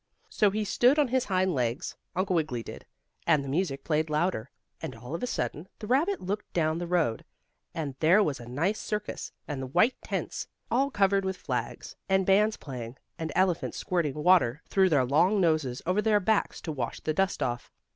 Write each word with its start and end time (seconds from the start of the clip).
So 0.29 0.49
he 0.49 0.63
stood 0.65 0.97
on 0.97 1.09
his 1.09 1.25
hind 1.25 1.53
legs, 1.53 1.95
Uncle 2.15 2.35
Wiggily 2.35 2.63
did, 2.63 2.87
and 3.27 3.43
the 3.43 3.47
music 3.47 3.83
played 3.83 4.09
louder, 4.09 4.49
and 4.81 4.95
all 4.95 5.13
of 5.13 5.21
a 5.21 5.27
sudden 5.27 5.67
the 5.77 5.85
rabbit 5.85 6.19
looked 6.19 6.51
down 6.53 6.79
the 6.79 6.87
road, 6.87 7.23
and 7.75 7.93
there 7.99 8.23
was 8.23 8.39
a 8.39 8.47
nice 8.49 8.79
circus, 8.79 9.31
with 9.47 9.59
the 9.59 9.67
white 9.67 10.01
tents, 10.01 10.47
all 10.71 10.89
covered 10.89 11.23
with 11.23 11.37
flags, 11.37 11.95
and 12.09 12.25
bands 12.25 12.57
playing, 12.57 12.97
and 13.19 13.31
elephants 13.35 13.77
squirting 13.77 14.15
water 14.23 14.63
through 14.65 14.89
their 14.89 15.05
long 15.05 15.39
noses 15.39 15.83
over 15.85 16.01
their 16.01 16.19
backs 16.19 16.61
to 16.61 16.71
wash 16.71 16.99
the 17.01 17.13
dust 17.13 17.43
off. 17.43 17.69